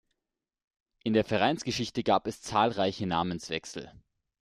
In 1.03 1.13
der 1.13 1.23
Vereinsgeschichte 1.23 2.01
gab 2.03 2.25
es 2.25 2.41
zahlreiche 2.41 3.05
Namenswechsel. 3.05 3.91